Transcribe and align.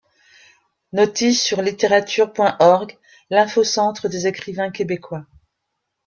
Notice 0.93 1.39
sur 1.43 1.61
litterature.org, 1.61 2.97
l'infocentre 3.29 4.09
des 4.09 4.25
écrivains 4.25 4.71
québécois. 4.71 5.27